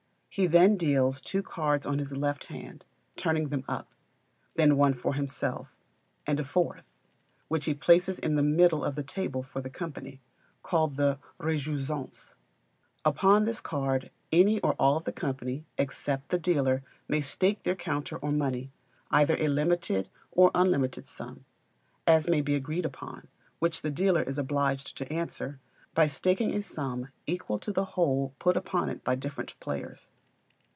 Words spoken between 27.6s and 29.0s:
the whole put upon